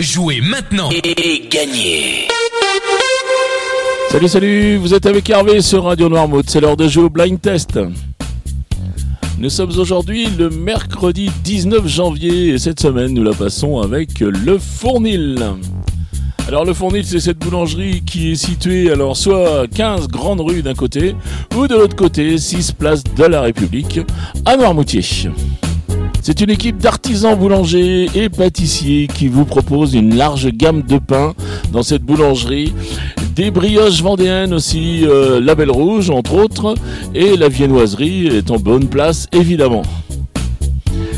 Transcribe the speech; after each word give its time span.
Jouez 0.00 0.40
maintenant 0.40 0.90
et 0.90 1.48
gagnez 1.48 2.26
Salut, 4.10 4.26
salut, 4.26 4.76
vous 4.76 4.92
êtes 4.92 5.06
avec 5.06 5.30
Hervé 5.30 5.62
sur 5.62 5.84
Radio 5.84 6.08
Noirmouth, 6.08 6.50
c'est 6.50 6.60
l'heure 6.60 6.76
de 6.76 6.88
jouer 6.88 7.04
au 7.04 7.10
blind 7.10 7.40
test. 7.40 7.78
Nous 9.38 9.50
sommes 9.50 9.70
aujourd'hui 9.78 10.26
le 10.36 10.50
mercredi 10.50 11.30
19 11.44 11.86
janvier 11.86 12.48
et 12.48 12.58
cette 12.58 12.80
semaine 12.80 13.12
nous 13.12 13.22
la 13.22 13.34
passons 13.34 13.78
avec 13.78 14.18
le 14.18 14.58
Fournil. 14.58 15.40
Alors 16.48 16.64
le 16.64 16.74
Fournil 16.74 17.04
c'est 17.06 17.20
cette 17.20 17.38
boulangerie 17.38 18.02
qui 18.04 18.32
est 18.32 18.34
située 18.34 18.90
alors 18.90 19.16
soit 19.16 19.68
15 19.68 20.08
grandes 20.08 20.40
rues 20.40 20.62
d'un 20.62 20.74
côté 20.74 21.14
ou 21.56 21.68
de 21.68 21.74
l'autre 21.76 21.94
côté 21.94 22.36
6 22.36 22.72
places 22.72 23.04
de 23.04 23.24
la 23.26 23.42
République 23.42 24.00
à 24.44 24.56
Noirmoutier. 24.56 25.02
C'est 26.26 26.40
une 26.40 26.48
équipe 26.48 26.78
d'artisans 26.78 27.38
boulangers 27.38 28.08
et 28.14 28.30
pâtissiers 28.30 29.08
qui 29.08 29.28
vous 29.28 29.44
propose 29.44 29.92
une 29.92 30.16
large 30.16 30.48
gamme 30.48 30.80
de 30.80 30.96
pains 30.96 31.34
dans 31.70 31.82
cette 31.82 32.02
boulangerie. 32.02 32.72
Des 33.36 33.50
brioches 33.50 34.00
vendéennes 34.00 34.54
aussi, 34.54 35.04
euh, 35.04 35.38
la 35.38 35.54
Belle 35.54 35.70
Rouge 35.70 36.08
entre 36.08 36.32
autres, 36.32 36.76
et 37.14 37.36
la 37.36 37.50
viennoiserie 37.50 38.28
est 38.28 38.50
en 38.50 38.56
bonne 38.56 38.88
place 38.88 39.26
évidemment. 39.32 39.82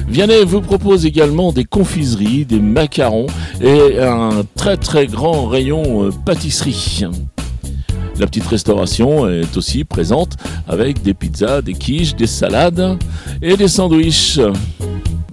Vianney 0.08 0.44
vous 0.44 0.60
propose 0.60 1.06
également 1.06 1.52
des 1.52 1.64
confiseries, 1.64 2.44
des 2.44 2.58
macarons 2.58 3.28
et 3.60 4.00
un 4.00 4.44
très 4.56 4.76
très 4.76 5.06
grand 5.06 5.46
rayon 5.46 6.06
euh, 6.06 6.10
pâtisserie. 6.24 7.04
La 8.18 8.26
petite 8.26 8.48
restauration 8.48 9.28
est 9.28 9.56
aussi 9.56 9.84
présente 9.84 10.36
avec 10.66 11.00
des 11.02 11.14
pizzas, 11.14 11.62
des 11.62 11.74
quiches, 11.74 12.16
des 12.16 12.26
salades 12.26 12.98
et 13.40 13.56
des 13.56 13.68
sandwichs. 13.68 14.40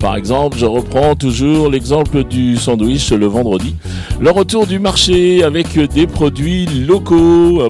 Par 0.04 0.18
exemple, 0.18 0.58
je 0.58 0.66
reprends 0.66 1.16
toujours 1.16 1.70
l'exemple 1.70 2.26
du 2.26 2.58
sandwich 2.58 3.14
le 3.14 3.26
vendredi. 3.26 3.74
Le 4.20 4.32
retour 4.32 4.68
du 4.68 4.78
marché 4.78 5.46
avec 5.46 5.80
des 5.80 6.08
produits 6.08 6.66
locaux. 6.66 7.70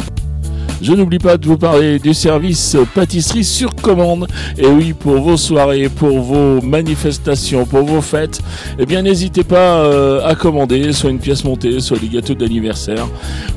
Je 0.81 0.93
n'oublie 0.93 1.19
pas 1.19 1.37
de 1.37 1.45
vous 1.45 1.59
parler 1.59 1.99
du 1.99 2.15
service 2.15 2.75
pâtisserie 2.95 3.43
sur 3.43 3.75
commande. 3.75 4.27
Et 4.57 4.65
oui, 4.65 4.93
pour 4.93 5.21
vos 5.21 5.37
soirées, 5.37 5.89
pour 5.89 6.21
vos 6.21 6.59
manifestations, 6.59 7.67
pour 7.67 7.83
vos 7.83 8.01
fêtes, 8.01 8.41
eh 8.79 8.87
bien 8.87 9.03
n'hésitez 9.03 9.43
pas 9.43 9.83
euh, 9.83 10.25
à 10.25 10.33
commander 10.33 10.91
soit 10.91 11.11
une 11.11 11.19
pièce 11.19 11.43
montée, 11.43 11.81
soit 11.81 11.99
des 11.99 12.07
gâteaux 12.07 12.33
d'anniversaire, 12.33 13.07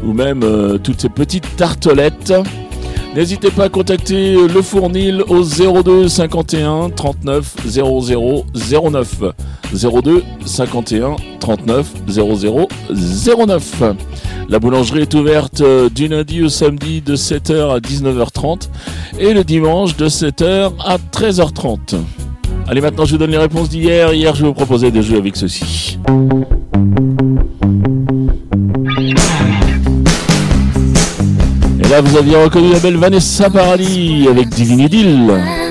ou 0.05 0.13
même 0.13 0.43
euh, 0.43 0.77
toutes 0.77 1.01
ces 1.01 1.09
petites 1.09 1.57
tartelettes. 1.57 2.35
N'hésitez 3.17 3.51
pas 3.51 3.65
à 3.65 3.69
contacter 3.71 4.35
le 4.35 4.61
Fournil 4.61 5.23
au 5.29 5.43
02 5.43 6.07
51 6.07 6.91
39 6.91 7.57
00 7.67 8.45
09. 8.93 9.23
02 9.73 10.23
51 10.45 11.17
39 11.41 11.93
00 12.09 12.69
09. 13.47 13.83
La 14.51 14.59
boulangerie 14.59 15.01
est 15.01 15.15
ouverte 15.15 15.63
euh, 15.63 15.89
du 15.89 16.09
lundi 16.09 16.43
au 16.43 16.51
samedi 16.51 17.01
de 17.01 17.17
7h 17.17 17.77
à 17.77 17.79
19h30 17.79 18.69
et 19.19 19.33
le 19.33 19.45
dimanche 19.45 19.97
de 19.97 20.11
7h 20.11 20.73
à 20.85 20.99
13h30. 20.99 21.97
Allez, 22.69 22.83
maintenant 22.83 23.07
je 23.07 23.13
vous 23.13 23.19
donne 23.19 23.31
les 23.31 23.39
réponses 23.39 23.71
d'hier. 23.71 24.13
Hier, 24.13 24.35
je 24.35 24.45
vous 24.45 24.53
proposais 24.53 24.91
de 24.91 25.01
jouer 25.01 25.17
avec 25.17 25.37
ceci. 25.37 25.99
Vous 32.01 32.17
aviez 32.17 32.37
reconnu 32.37 32.73
la 32.73 32.79
belle 32.79 32.97
Vanessa 32.97 33.49
Paradis 33.49 34.27
avec 34.29 34.49
Divine 34.49 34.81
Idylle. 34.81 35.66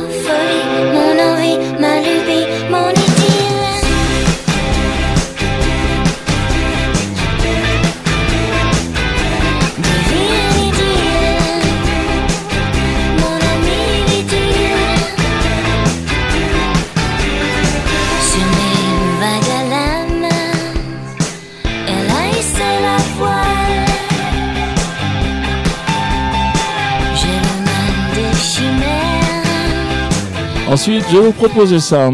Ensuite, 30.76 31.06
je 31.10 31.16
vais 31.16 31.28
vous 31.28 31.32
proposer 31.32 31.80
ça. 31.80 32.10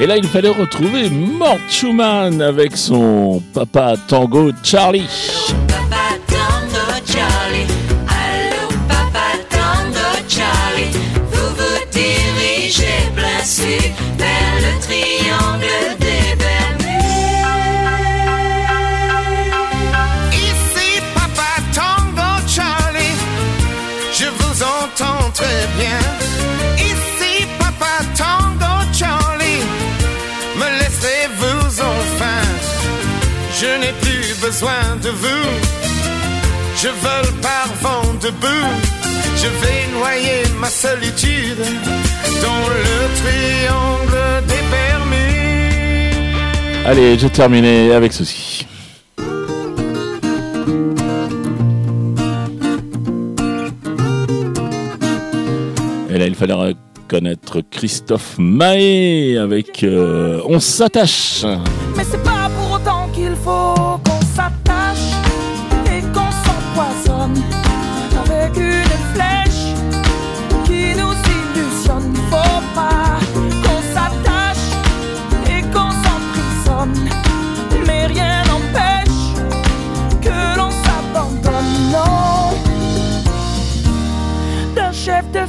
Et 0.00 0.06
là, 0.08 0.16
il 0.16 0.26
fallait 0.26 0.48
retrouver 0.48 1.08
Mort 1.08 1.60
Schumann 1.70 2.42
avec 2.42 2.76
son 2.76 3.44
papa 3.52 3.94
tango 4.08 4.50
Charlie. 4.64 5.06
Vous 11.30 11.48
vous 11.58 11.78
dirigez 11.92 13.04
besoin 34.46 34.96
de 35.02 35.08
vous, 35.08 35.46
je 36.76 36.88
vole 36.88 37.32
par 37.40 37.66
vent 37.80 38.12
debout. 38.20 38.68
Je 39.36 39.48
vais 39.60 39.98
noyer 39.98 40.42
ma 40.60 40.68
solitude 40.68 41.64
dans 42.42 42.64
le 42.68 42.94
triangle 43.20 44.46
des 44.46 44.62
Bermudes. 44.74 46.36
Allez, 46.86 47.18
j'ai 47.18 47.30
terminé 47.30 47.92
avec 47.92 48.12
ceci. 48.12 48.66
Et 56.10 56.18
là, 56.18 56.26
il 56.26 56.34
fallait 56.34 56.52
reconnaître 56.52 57.62
Christophe 57.70 58.36
Mahé 58.38 59.38
avec 59.38 59.82
euh, 59.84 60.42
On 60.46 60.60
s'attache. 60.60 61.44
Mais 61.96 62.04
c'est 62.04 62.22
pas 62.22 62.50
pour 62.58 62.72
autant 62.72 63.08
qu'il 63.14 63.34
faut 63.36 64.03
de 85.22 85.40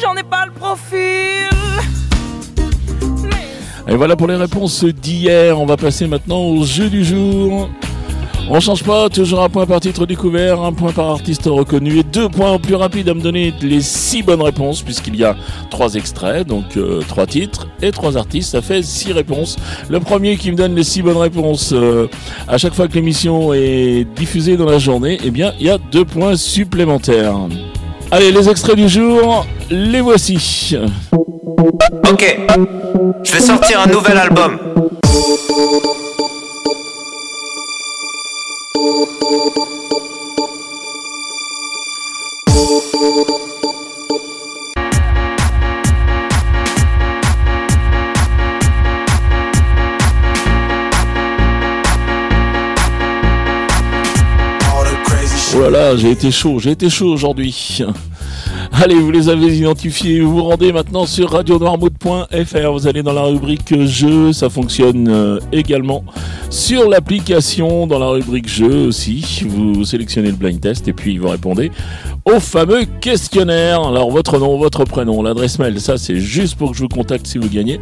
j'en 0.00 0.14
ai 0.16 0.22
pas 0.22 0.46
le 0.46 0.52
profil. 0.52 1.50
Et 3.88 3.96
voilà 3.96 4.16
pour 4.16 4.28
les 4.28 4.36
réponses 4.36 4.84
d'hier. 4.84 5.58
On 5.58 5.66
va 5.66 5.76
passer 5.76 6.06
maintenant 6.06 6.40
au 6.40 6.64
jeu 6.64 6.88
du 6.88 7.04
jour. 7.04 7.68
On 8.52 8.58
change 8.58 8.82
pas, 8.82 9.08
toujours 9.08 9.42
un 9.42 9.48
point 9.48 9.64
par 9.64 9.80
titre 9.80 10.06
découvert, 10.06 10.60
un 10.62 10.72
point 10.72 10.90
par 10.90 11.08
artiste 11.08 11.44
reconnu 11.44 11.98
et 11.98 12.02
deux 12.02 12.28
points 12.28 12.52
au 12.52 12.58
plus 12.58 12.74
rapide 12.74 13.08
à 13.08 13.14
me 13.14 13.20
donner 13.20 13.54
les 13.62 13.80
six 13.80 14.24
bonnes 14.24 14.42
réponses 14.42 14.82
puisqu'il 14.82 15.14
y 15.14 15.22
a 15.22 15.36
trois 15.70 15.94
extraits, 15.94 16.48
donc 16.48 16.76
euh, 16.76 17.00
trois 17.06 17.26
titres 17.26 17.68
et 17.80 17.92
trois 17.92 18.16
artistes, 18.16 18.50
ça 18.50 18.60
fait 18.60 18.82
six 18.82 19.12
réponses. 19.12 19.56
Le 19.88 20.00
premier 20.00 20.36
qui 20.36 20.50
me 20.50 20.56
donne 20.56 20.74
les 20.74 20.82
six 20.82 21.00
bonnes 21.00 21.16
réponses 21.16 21.72
euh, 21.72 22.08
à 22.48 22.58
chaque 22.58 22.74
fois 22.74 22.88
que 22.88 22.94
l'émission 22.94 23.52
est 23.54 24.04
diffusée 24.16 24.56
dans 24.56 24.66
la 24.66 24.78
journée, 24.78 25.18
eh 25.22 25.30
bien 25.30 25.52
il 25.60 25.66
y 25.66 25.70
a 25.70 25.78
deux 25.78 26.04
points 26.04 26.36
supplémentaires. 26.36 27.36
Allez, 28.12 28.32
les 28.32 28.48
extraits 28.48 28.74
du 28.76 28.88
jour, 28.88 29.46
les 29.70 30.00
voici. 30.00 30.76
Ok, 32.10 32.38
je 33.22 33.32
vais 33.32 33.40
sortir 33.40 33.80
un 33.80 33.86
nouvel 33.86 34.18
album. 34.18 34.58
Oh 55.52 55.62
là 55.62 55.70
là, 55.70 55.96
j'ai 55.96 56.12
été 56.12 56.30
chaud, 56.30 56.60
j'ai 56.60 56.70
été 56.70 56.88
chaud 56.88 57.08
aujourd'hui. 57.08 57.80
Allez, 58.72 58.94
vous 58.94 59.10
les 59.10 59.28
avez 59.28 59.56
identifiés. 59.56 60.20
Vous 60.20 60.36
vous 60.36 60.44
rendez 60.44 60.72
maintenant 60.72 61.06
sur 61.06 61.32
radionoirmouth.fr. 61.32 62.72
Vous 62.72 62.86
allez 62.86 63.02
dans 63.02 63.12
la 63.12 63.22
rubrique 63.22 63.74
jeux. 63.84 64.32
Ça 64.32 64.48
fonctionne 64.48 65.08
euh, 65.08 65.40
également 65.50 66.04
sur 66.50 66.88
l'application 66.88 67.88
dans 67.88 67.98
la 67.98 68.06
rubrique 68.06 68.48
jeux 68.48 68.86
aussi. 68.86 69.44
Vous 69.48 69.84
sélectionnez 69.84 70.30
le 70.30 70.36
blind 70.36 70.60
test 70.60 70.86
et 70.86 70.92
puis 70.92 71.18
vous 71.18 71.28
répondez 71.28 71.72
au 72.24 72.38
fameux 72.38 72.84
questionnaire. 73.00 73.82
Alors, 73.82 74.10
votre 74.10 74.38
nom, 74.38 74.56
votre 74.56 74.84
prénom, 74.84 75.22
l'adresse 75.22 75.58
mail, 75.58 75.80
ça 75.80 75.98
c'est 75.98 76.16
juste 76.16 76.54
pour 76.56 76.70
que 76.70 76.76
je 76.76 76.82
vous 76.82 76.88
contacte 76.88 77.26
si 77.26 77.38
vous 77.38 77.48
gagnez. 77.48 77.80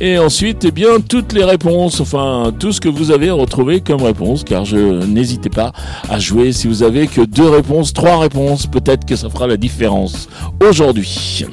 Et 0.00 0.18
ensuite, 0.18 0.64
eh 0.64 0.70
bien, 0.72 1.00
toutes 1.08 1.32
les 1.32 1.44
réponses, 1.44 2.00
enfin, 2.00 2.52
tout 2.58 2.72
ce 2.72 2.80
que 2.80 2.88
vous 2.88 3.12
avez 3.12 3.30
retrouvé 3.30 3.80
comme 3.80 4.02
réponse, 4.02 4.42
car 4.42 4.64
je 4.64 4.76
n'hésitez 4.76 5.50
pas 5.50 5.72
à 6.10 6.18
jouer 6.18 6.52
si 6.52 6.66
vous 6.66 6.82
avez 6.82 7.06
que 7.06 7.20
deux 7.20 7.48
réponses, 7.48 7.92
trois 7.92 8.18
réponses, 8.18 8.66
peut-être 8.66 9.06
que 9.06 9.14
ça 9.14 9.30
fera 9.30 9.46
la 9.46 9.56
différence 9.56 10.28
aujourd'hui. 10.60 11.44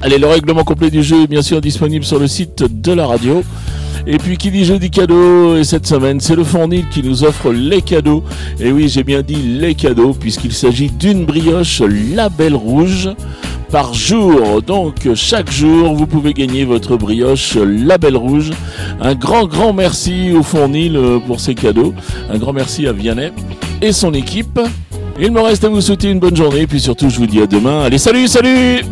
Allez, 0.00 0.18
le 0.18 0.26
règlement 0.26 0.64
complet 0.64 0.90
du 0.90 1.02
jeu 1.02 1.22
est 1.22 1.26
bien 1.26 1.42
sûr 1.42 1.60
disponible 1.60 2.04
sur 2.04 2.18
le 2.18 2.28
site 2.28 2.62
de 2.62 2.92
la 2.92 3.06
radio. 3.06 3.42
Et 4.06 4.18
puis 4.18 4.36
qui 4.36 4.50
dit 4.50 4.64
jeudi 4.64 4.90
cadeau, 4.90 5.56
et 5.56 5.62
cette 5.62 5.86
semaine, 5.86 6.18
c'est 6.18 6.34
le 6.34 6.42
Fournil 6.42 6.88
qui 6.88 7.04
nous 7.04 7.22
offre 7.22 7.52
les 7.52 7.82
cadeaux. 7.82 8.24
Et 8.58 8.72
oui, 8.72 8.88
j'ai 8.88 9.04
bien 9.04 9.22
dit 9.22 9.36
les 9.36 9.74
cadeaux, 9.74 10.12
puisqu'il 10.12 10.52
s'agit 10.52 10.90
d'une 10.90 11.24
brioche 11.24 11.80
Label 11.80 12.54
Rouge 12.56 13.10
par 13.72 13.94
jour. 13.94 14.60
Donc 14.62 15.08
chaque 15.14 15.50
jour, 15.50 15.94
vous 15.94 16.06
pouvez 16.06 16.34
gagner 16.34 16.64
votre 16.64 16.96
brioche 16.96 17.56
Label 17.56 18.16
Rouge. 18.16 18.50
Un 19.00 19.14
grand, 19.14 19.46
grand 19.46 19.72
merci 19.72 20.32
au 20.32 20.42
Fournil 20.42 20.94
euh, 20.94 21.18
pour 21.18 21.40
ces 21.40 21.54
cadeaux. 21.54 21.94
Un 22.30 22.38
grand 22.38 22.52
merci 22.52 22.86
à 22.86 22.92
Vianney 22.92 23.32
et 23.80 23.92
son 23.92 24.12
équipe. 24.12 24.60
Il 25.18 25.32
me 25.32 25.40
reste 25.40 25.64
à 25.64 25.70
vous 25.70 25.80
souhaiter 25.80 26.10
une 26.10 26.20
bonne 26.20 26.36
journée, 26.36 26.66
puis 26.66 26.80
surtout 26.80 27.08
je 27.08 27.16
vous 27.16 27.26
dis 27.26 27.40
à 27.40 27.46
demain. 27.46 27.82
Allez, 27.84 27.98
salut, 27.98 28.28
salut 28.28 28.82